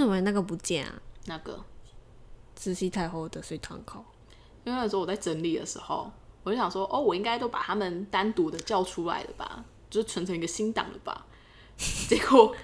[0.00, 0.94] 什么那个不见啊？
[1.26, 1.62] 那个，
[2.56, 4.04] 慈禧太后的水堂考，
[4.64, 6.10] 因为那时候我在整理的时候，
[6.42, 11.26] 我就想说，哦，我应该都把他们单独的叫出来了吧，就是存成一个新档了吧。
[12.08, 12.54] 结果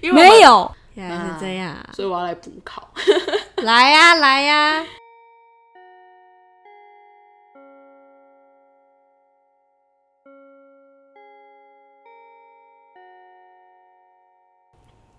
[0.00, 1.90] 因为没，有，原来是这样啊。
[1.94, 2.92] 所以我要来补考。
[3.62, 4.86] 来呀、来呀、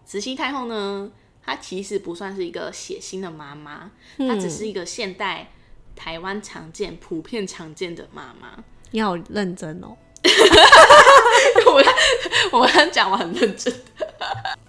[0.06, 1.12] 慈禧太后呢，
[1.44, 5.52] 她其实不算是一个血腥的妈妈，她只是一个现代
[5.96, 8.64] 台湾常见、普遍常见的妈妈。
[8.92, 9.98] 你好认真哦。
[11.66, 13.74] 我我刚讲我很认真。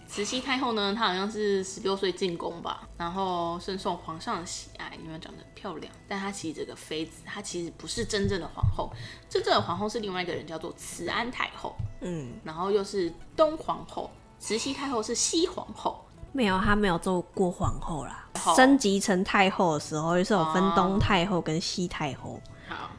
[0.09, 5.93] 慈禧太后呢，她好像是十六岁进宫吧，然后深受皇上的喜爱，因为长得很漂亮。
[6.09, 8.93] 但她其实这个妃子，她其实不是真正的皇后，
[9.29, 14.11] 真正的皇后是另外一个人，叫做慈安太后，嗯，然后又是东皇后。
[14.39, 16.05] 慈禧太后是西皇后，
[16.35, 18.27] 没有，她没有做过皇后啦。
[18.37, 22.41] 好升级成太后的时候，就是有分哦东太后跟西太后。
[22.69, 22.91] 好，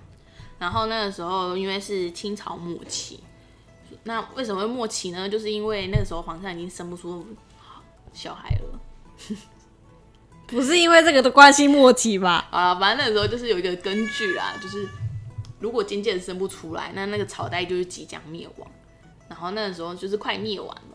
[0.58, 3.19] 然后那个时候因为是清朝末期，
[4.03, 5.28] 那为什么会末期呢？
[5.28, 7.28] 就是因为那个时候皇上已经生不出
[8.13, 8.80] 小孩了。
[10.47, 12.47] 不是因为这个的关系末期吧？
[12.52, 14.88] 啊，反正那个时候就是有一个根据啦，就是
[15.59, 18.67] 如果经渐生不出来，那那个朝代就是即将灭亡。
[19.28, 20.94] 然后那个时候就是快灭亡了。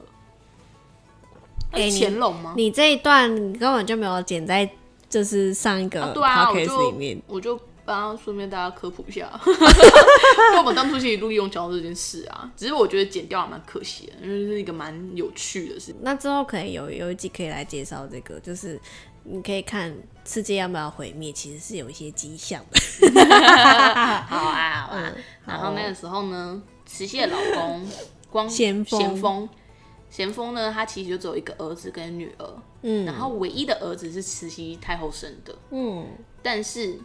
[1.89, 2.55] 乾隆吗？
[2.56, 4.69] 你这一段你根本就没有剪在
[5.09, 7.23] 就是上一个啊对啊，我 podcast 就里面。
[7.27, 15.95] 我就帮顺便大家科普一下， 因为我们当初其实录用讲到这件事啊，只是我觉得剪掉还蛮可惜的，因为是一个蛮有趣的事。
[16.03, 18.78] 那之后可以有有一集可以来介绍这个，就是
[19.25, 19.92] 你可以看
[20.25, 22.81] 世界要不要毁灭，其实是有一些迹象的。
[23.20, 23.27] 好
[23.97, 24.91] 啊，好啊。
[24.92, 25.14] 嗯
[25.47, 27.84] 然后那个时候呢，慈禧的老公
[28.31, 29.48] 光咸丰
[30.11, 33.06] 咸丰，呢，他其实就只有一个儿子跟女儿，嗯。
[33.06, 36.06] 然后唯一的儿子是慈禧太后生的，嗯，
[36.42, 36.98] 但是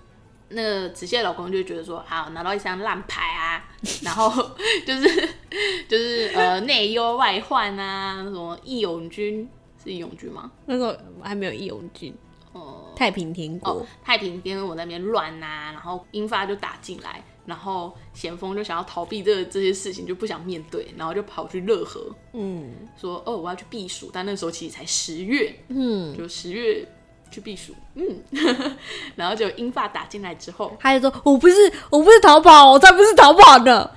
[0.50, 3.64] 那个慈禧的老公就觉得说，好拿到一张烂牌啊，
[4.04, 4.30] 然后
[4.86, 5.30] 就是
[5.88, 9.48] 就是呃内忧外患啊，什么义勇军
[9.84, 10.52] 是义勇军吗？
[10.66, 12.14] 那时候还没有义勇军，
[12.54, 13.72] 哦、太平天国。
[13.72, 22.72] 哦，太平天国那边乱呐，然后英法就打进来，然后咸丰就想要逃避这这些事情，就不想面对，然后就跑去乐和，嗯。
[23.00, 26.88] 说哦我要去避暑，但那时候其实才十月，嗯，就十月
[27.30, 28.06] 去避暑，嗯，
[29.16, 31.56] 然后就英法打进来之后，他就说：“我不是，
[31.90, 33.90] 我不是逃跑，我才不是逃跑呢，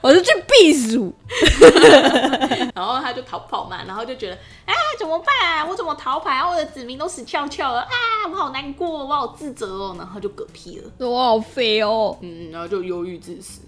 [0.00, 1.12] 我是去避暑。
[2.74, 4.34] 然后他就逃跑嘛，然后就觉得
[4.66, 7.94] 啊怎么办啊，我怎么逃跑啊，我的子民都死翘翘了啊，
[8.30, 12.16] 我好难过，我好自责哦，然后就嗝屁了。”我好肥哦。
[12.20, 13.60] 嗯，然后就忧郁致死，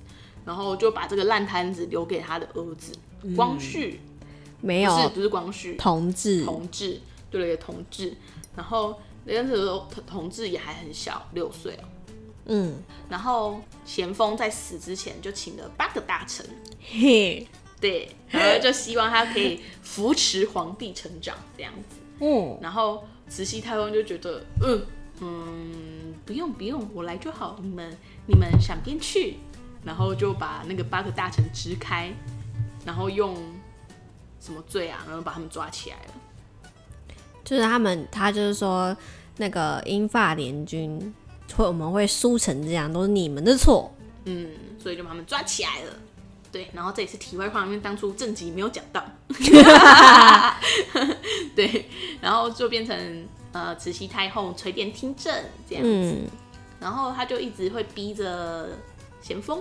[0.44, 2.93] 然后就把这个烂摊子留给他的儿子
[3.34, 4.00] 光绪，
[4.60, 7.00] 没有不是不是光绪，同志，同治，
[7.31, 8.15] 对了，一个同治，
[8.55, 11.84] 然后那时候同同治也还很小，六岁哦。
[12.46, 12.74] 嗯，
[13.08, 16.46] 然后咸丰在死之前就请了八个大臣，
[16.80, 17.46] 嘿，
[17.80, 21.96] 对，然后就希望他可以扶持皇帝成长这样子。
[22.20, 24.86] 嗯，然后慈禧太后就觉得，嗯
[25.20, 27.96] 嗯，不用不用，我来就好，你们
[28.26, 29.36] 你们闪边去，
[29.84, 32.12] 然后就把那个八个大臣支开，
[32.84, 33.36] 然后用
[34.40, 36.14] 什么罪啊，然后把他们抓起来了。
[37.44, 38.96] 就是他们，他就是说
[39.36, 41.14] 那个英法联军
[41.54, 43.92] 会我们会输成这样，都是你们的错。
[44.24, 44.50] 嗯，
[44.82, 45.92] 所以就把他们抓起来了。
[46.52, 49.04] 对，然后这也是题外话，因为当初正集没有讲到。
[51.54, 51.88] 对，
[52.20, 55.32] 然后就变成呃慈禧太后垂帘听政
[55.68, 56.26] 这样子，嗯，
[56.80, 58.70] 然后他就一直会逼着
[59.20, 59.60] 咸丰，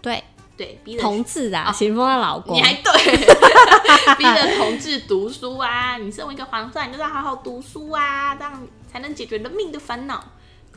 [0.00, 0.22] 对，
[0.56, 3.16] 对，逼着同志啊，咸丰的老公你，还对，
[4.16, 5.96] 逼着同志读书啊！
[5.98, 10.22] 你身为一个皇上，你就是要好好读书啊，这样才能解决人命的烦恼。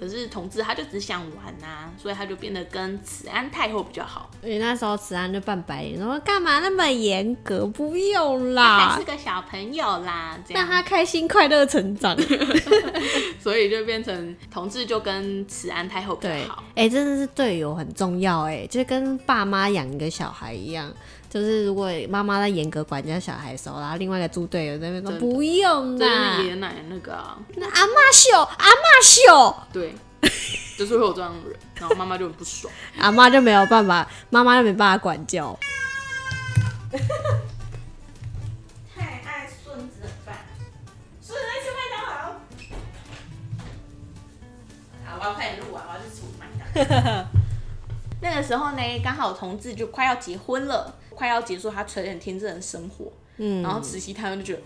[0.04, 7.66] 可是同志他就只想玩呐、所以他就变得跟慈安太后比较好，因为那时候慈安就扮白脸，说干嘛那么严格？
[7.68, 12.18] 不用啦还啦是，个小朋友啦，这样，让他开心快乐成长。
[13.40, 20.92] 所以就变成同志就跟慈安太后比较好。，哎、真的是队友很重要哎，就跟爸妈养一个小孩一样。
[21.34, 29.96] 就是如果妈妈在严格管教小孩的时候，然后另外一个猪队友在那边说不用这就是啦爷，爷奶奶那个啊，那阿妈秀，阿妈秀，对，
[30.78, 32.72] 就是会有这样的人，然后妈妈就很不爽。
[33.00, 35.58] 阿妈就没有办法，妈妈就没办法管教。
[38.96, 40.38] 太爱孙子了吧？
[41.20, 42.14] 孙子爱吃麦当劳。
[45.04, 46.64] 好，我要快点录完，我要去煮麦当
[47.16, 47.26] 劳。
[48.24, 53.12] 那个时候呢，刚好同志就快要结婚了，快要结束他垂帘听政的生活。
[53.38, 54.62] 嗯然后慈禧太后就觉得，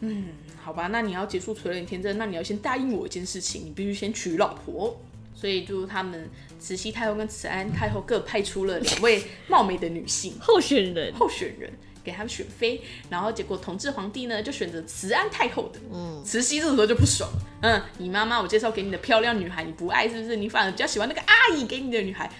[0.00, 0.26] 嗯，
[0.62, 4.96] 好吧，那你要结束垂帘听政，那你要先答应我一件事情，你必须先娶老婆。
[5.34, 6.30] 所以就是他们
[6.60, 11.72] 慈禧太后跟慈安太后各派出了两位貌美的女性候选人，候选人。
[12.04, 17.26] 给他们选妃，然后结果同治皇帝呢就选择慈安太后的，嗯，慈禧这个时候就不爽，
[17.62, 20.36] 嗯，你妈妈我介绍给你的漂亮女孩你不爱是不是？
[20.36, 22.30] 你反而比较喜欢那个阿姨给你的女孩，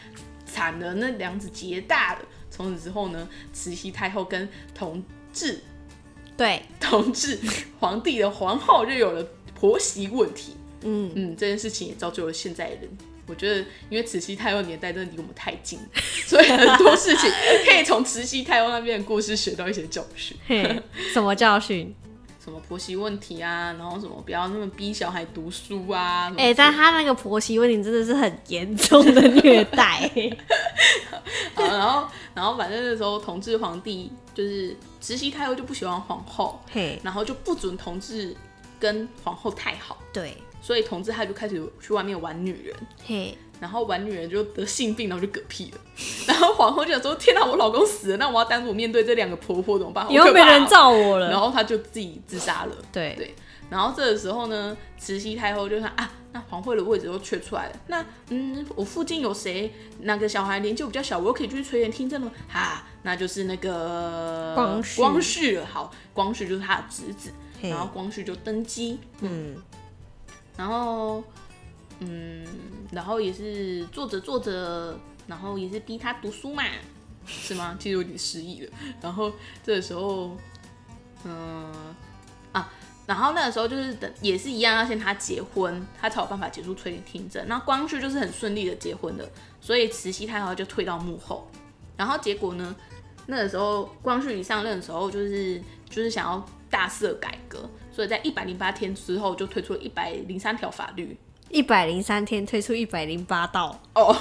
[0.55, 2.21] 惨了，那梁子结大了。
[2.49, 5.03] 从此之后呢，慈禧太后跟同
[5.33, 5.61] 治，
[6.37, 7.37] 对，同治
[7.81, 9.27] 皇帝的皇后就有了
[9.59, 12.89] 婆媳问题，嗯嗯，这件事情也造就了现在的人。
[13.27, 13.61] 我觉得，
[13.91, 15.81] 因为慈禧太后年代真的离我们太近，
[16.27, 17.29] 所以很多事情
[17.67, 20.37] 可以从慈禧太后那边的故事学到一些教训。
[21.13, 21.93] 什么教训？
[22.45, 23.73] 什么婆媳问题啊？
[23.79, 26.31] 然后什么不要那么逼小孩读书啊？
[26.37, 30.11] 哎，但他那个婆媳问题真的是很严重的虐待
[31.55, 31.65] 好。
[31.65, 36.61] 然后，然后反正那时候同治皇帝就是慈禧太后就不喜欢皇后，
[37.03, 38.37] 然后就不准同治
[38.79, 39.97] 跟皇后太好。
[40.13, 40.37] 对。
[40.61, 42.75] 所以同治他就开始去外面玩女人，
[43.05, 45.79] 嘿，然后玩女人就得性病，然后就嗝屁了。
[46.27, 50.07] 然后皇后就想说：“天哪，我老公死了，那我要单独面对这两个婆婆怎么办？
[50.13, 52.77] 以后没人罩我了。”然后她就自己自杀了。
[52.93, 53.35] 对对。
[53.71, 57.77] 然后这个时候呢，慈禧太后就说：“啊，那皇后的位置都缺出来了。
[57.87, 59.73] 那嗯，我附近有谁？
[60.01, 62.31] 哪个小孩年纪比较小，我又可以去垂帘听政了？
[62.47, 65.01] 哈，那就是那个光绪。
[65.01, 65.59] 光绪。
[65.61, 67.31] 好，光绪就是他的侄子。
[67.63, 68.99] 然后光绪就登基。
[69.21, 69.57] 嗯。
[70.57, 71.25] 然后，
[72.01, 72.47] 嗯，
[72.93, 76.63] 然后也是做着做着，然后也是逼他读书嘛，
[77.27, 77.77] 是吗？
[77.79, 78.73] 其实有点失忆了。
[79.01, 79.33] 然后
[79.63, 80.37] 这个时候，
[81.25, 81.73] 嗯
[82.53, 82.73] 啊，
[83.07, 87.47] 然后那个时候就是等也是一样，要先他结婚，他才有办法结束催眠听政。
[87.49, 89.31] 那光绪就是很顺利的结婚的，
[89.61, 91.49] 所以慈禧太后就退到幕后。
[91.97, 92.75] 然后结果呢，
[93.27, 97.71] 那个时候光绪一上任的时候，就是就是想要大肆改革。
[97.93, 101.17] 所以在一百零八天之后，就推出了一百零三条法律。
[101.55, 104.13] 一百零三天推出一百零八道哦， 我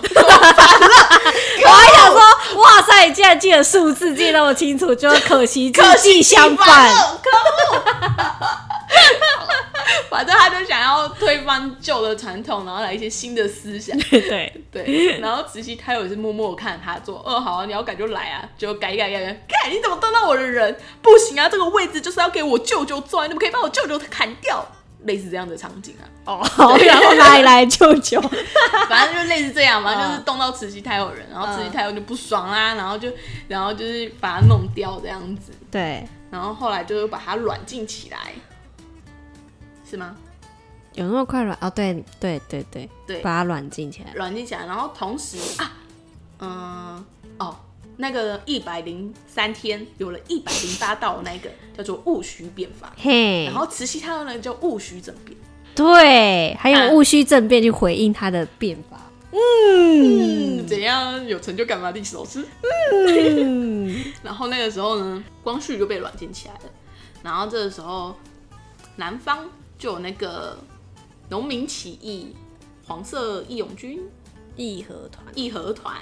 [1.68, 2.20] 还想说，
[2.62, 6.94] 哇塞，你竟然记得数字记得那么清楚，就可惜可惜相反。
[6.94, 7.32] 可
[7.74, 7.84] 恶
[10.12, 13.98] 反正他就想要推翻旧的传统，然后来一些新的思想。
[14.12, 17.20] 对对，然后慈禧太后也是默默看着他做。
[17.26, 19.26] 哦，好啊，你要改就来啊，就改一改改改。
[19.50, 20.78] 看你怎么当到我的人？
[21.02, 24.64] 不行啊，这个位置就是要给我舅舅坐，你们可以把我舅舅砍掉。
[25.06, 26.06] 类似这样的场景啊。
[26.26, 28.20] 哦，然后哪里来舅舅？
[28.90, 33.12] 反正就类似这样嘛，就是动到慈禧太后人，然后慈禧太后就不爽啦，然后就
[33.48, 35.52] 然后就是把它弄掉这样子。
[35.72, 38.34] 对，然后后来就把它软禁起来。
[39.90, 40.16] 是吗？
[40.94, 41.58] 有那么快软？
[41.62, 44.66] 哦，对对对对对，把它软禁起来，软禁起来。
[44.66, 45.72] 然后同时啊，
[46.40, 47.06] 嗯，
[47.38, 47.56] 哦，
[48.04, 53.46] 那个一百零三天有了一百零八道那个叫做戊戌变法，嘿。
[53.46, 55.38] 然后慈禧太后呢叫戊戌政变，
[55.74, 59.00] 对，还有戊戌政变去回应他的变法。
[59.32, 61.92] 嗯，怎样有成就感吗？
[61.92, 62.46] 历史老师。
[62.92, 63.96] 嗯。
[64.22, 66.62] 然后那个时候呢，光绪就被软禁起来了。
[67.24, 68.14] 然后这个时候，
[68.98, 69.50] 南方。
[69.76, 70.58] 就有那个
[71.28, 72.34] 农民起义，
[72.88, 74.00] 黄色义勇军
[74.56, 75.98] 义和团，义和团，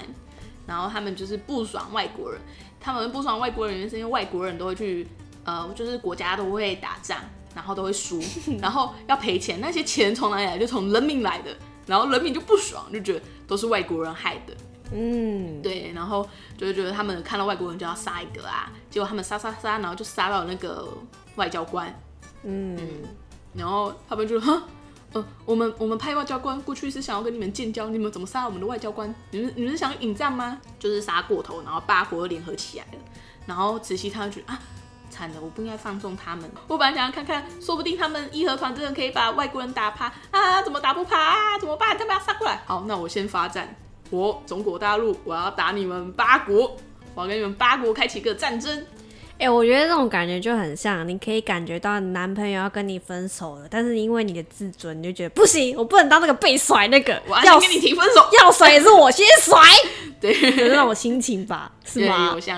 [0.72, 2.40] 然后他们就是不爽外国人，
[2.80, 5.06] 他们不爽外国人是因为外国人都会去，
[5.44, 7.18] 呃，就是国家都会打仗，
[7.54, 8.22] 然后都会输，
[8.62, 10.58] 然后要赔钱，那些钱从哪里来？
[10.58, 11.54] 就从人民来的，
[11.86, 14.56] 然后人民就不爽，就觉得都是外国人害的，
[14.94, 16.26] 嗯，对，然后
[16.58, 20.88] 就是觉得他们看到外国人就要杀一个啊，结果他们杀杀杀，然后就杀到那个
[21.36, 21.94] 外交官，
[22.44, 22.78] 嗯。
[23.54, 24.64] 然后他们就说
[25.14, 29.14] ：“呃，我们我们派外交官过去是想要跟你们建交，你们怎么杀我们的外交官？
[29.32, 30.58] 你们你们是想引战吗？
[30.80, 33.00] 就是杀过头，然后八国联合起来了。
[33.46, 34.60] 然后慈禧他就觉得啊，
[35.10, 36.50] 惨了，我不应该放纵他们。
[36.68, 40.62] 我本来想要看看，说不定他们义和团真的可以把外国人打趴啊？
[40.62, 41.60] 怎么打不趴啊？
[41.60, 41.98] 怎么办？
[41.98, 42.62] 他们要杀过来。
[42.66, 43.76] 好，那我先发战，
[44.10, 46.78] 我中国大陆，我要打你们八国，
[47.16, 48.86] 我要跟你们八国开启一个战争。”
[49.42, 59.60] 哎，我觉得这种感觉就很像，你可以感觉到男朋友要跟你分手了，但是因为你的自尊，你就觉得不行，我不能当那个被甩那个，我要跟你提分手，要甩也是我先甩，
[60.22, 62.30] 对，是那种心情吧，是吗？
[62.36, 62.56] 有像。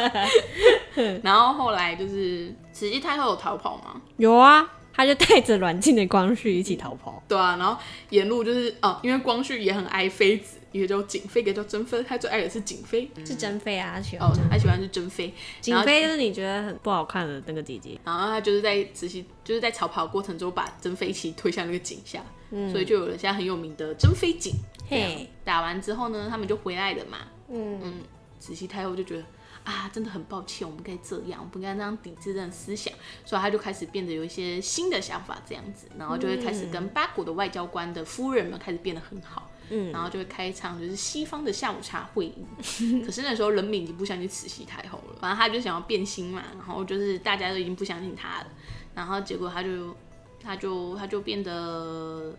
[1.24, 3.98] 然后后来就是慈禧太后有逃跑吗？
[4.18, 7.22] 有啊，他就带着软禁的光绪一起逃跑。
[7.26, 7.74] 对啊，然后
[8.10, 10.58] 沿路就是哦，因为光绪也很爱妃子。
[10.72, 12.02] 一个叫景妃，一个叫珍妃。
[12.02, 14.28] 他最爱的是景妃，是珍妃啊，他喜欢。
[14.28, 15.32] 哦，他喜欢是珍妃。
[15.60, 17.98] 景妃就是你觉得很不好看的那个姐姐。
[18.04, 22.22] 然后他就是在慈禧，就是在逃跑过程中把珍妃一起推向那个井下，
[22.70, 24.54] 所以就有了现在很有名的珍妃井。
[24.88, 27.18] 嘿，打完之后呢，他们就回来了嘛。
[27.48, 27.94] 嗯嗯，
[28.38, 29.24] 慈禧太后就觉得
[29.64, 39.49] 啊，真的很抱歉，我们该这样，我们不该那样抵制这种思想，所以他就开始变得有一些新的想法这样子，然后就会开始跟八国的外交官的夫人们开始变得很好。
[39.70, 42.44] 嗯，然后就会开一场就是西方的下午茶会议。
[43.06, 48.46] 可是那时候人民已经不相信慈禧太后了，反正他就想要变心嘛，然后就是大家都已经不相信他了，
[48.94, 49.96] 然后结果他就
[50.42, 52.34] 他就他就变得，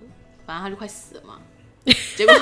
[0.45, 1.39] 反正他就快死了嘛。
[2.15, 2.35] 结果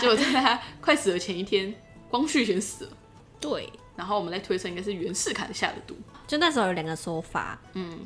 [0.00, 1.74] 结果在他快死的前一天，
[2.08, 2.92] 光绪先死了。
[3.38, 5.94] 对，然后我们在推测应该是袁世凯下的毒。
[6.26, 8.00] 就那时候有两个说法，嗯，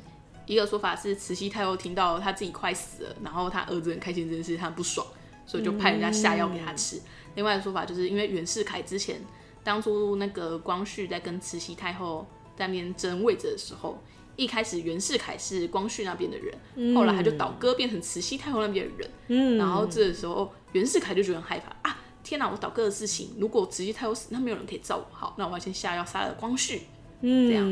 [0.46, 5.06] 一个说法是慈禧太后听到她自己快死了，然后她儿子很开心这件事，他很不爽。
[5.46, 7.00] 所以就派人家下药给他吃。
[7.34, 9.18] 另外的说法就是因为袁世凯之前
[9.64, 13.98] 当初那个光绪在跟慈禧太后在那边争位置的时候，
[14.36, 19.10] 一开始袁世凯是光绪那边的人，后来他就倒戈变成慈禧太后那边的人。
[19.28, 22.02] 嗯，然后这时候袁世凯就觉得很害怕啊！
[22.22, 26.82] 天哪，我倒戈的事情，如果慈禧太后死，那没有人可以照顾好，那我要先下药杀了光绪。
[27.20, 27.66] 嗯，这样，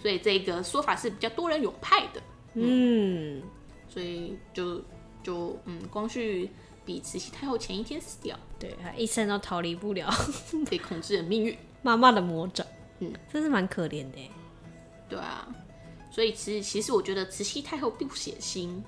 [0.00, 2.22] 所以这个说法是比较多人有派的。
[2.54, 3.42] 嗯，
[3.88, 4.80] 所以就
[5.22, 6.50] 就嗯，光绪。
[6.84, 10.10] 比慈禧太后前一天死掉，对，他一生都逃离不了
[10.68, 12.66] 被控制的命运，妈妈的魔掌，
[12.98, 14.30] 嗯，真是蛮可怜的。
[15.08, 15.46] 对啊，
[16.10, 18.82] 所以其实其实我觉得慈禧太后并不血腥，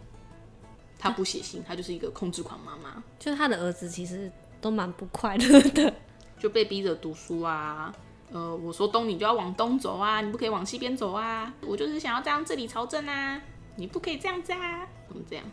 [0.99, 3.03] 她不血腥，她就是一个控制狂妈妈。
[3.19, 5.95] 就是她的儿子其实都蛮不快乐的，
[6.39, 7.95] 就被逼着读书啊，
[8.33, 13.41] 呃，我说东你就要往东走啊，你不可以往西边走啊，我就是想要这样治理朝政啊，
[13.77, 15.45] 你不可以这样子啊，怎么这样？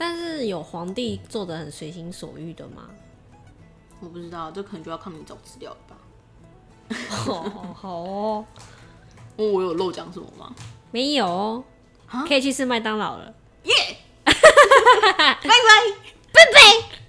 [0.00, 2.88] 但是有皇帝做的很随心所欲的吗？
[4.00, 5.94] 我不知道，这可能就要看你找资料了吧。
[7.28, 8.46] 哦，好哦。
[9.36, 10.54] 我我有漏讲什么吗？
[10.90, 11.62] 没有，
[12.26, 13.34] 可以去吃麦当劳了。
[13.64, 13.74] 耶！
[14.24, 15.44] 拜拜，
[16.32, 16.99] 拜拜。